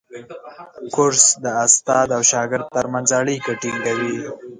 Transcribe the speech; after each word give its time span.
کورس 0.95 1.23
د 1.43 1.45
استاد 1.65 2.07
او 2.17 2.21
شاګرد 2.31 2.67
ترمنځ 2.77 3.07
اړیکه 3.19 3.51
ټینګوي. 3.61 4.15